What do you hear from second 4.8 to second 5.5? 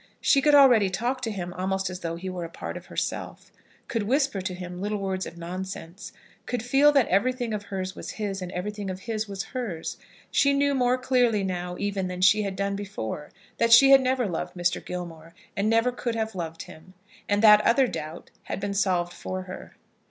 little words of